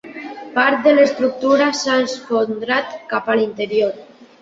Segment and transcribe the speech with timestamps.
[0.55, 3.99] Part de l'estructura s'ha esfondrat cap a l'interior.